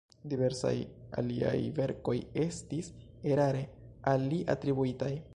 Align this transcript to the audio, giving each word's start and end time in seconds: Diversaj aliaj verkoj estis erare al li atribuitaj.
Diversaj 0.29 0.71
aliaj 1.21 1.57
verkoj 1.79 2.15
estis 2.45 2.89
erare 3.33 3.61
al 4.13 4.25
li 4.33 4.41
atribuitaj. 4.55 5.11